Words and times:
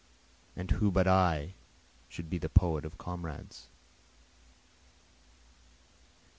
And 0.55 0.71
who 0.71 0.89
but 0.89 1.07
I 1.07 1.53
should 2.09 2.27
be 2.27 2.39
the 2.39 2.49
poet 2.49 2.85
of 2.85 2.97
comrades? 2.97 3.67